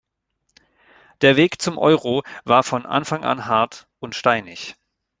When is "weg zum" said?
1.35-1.77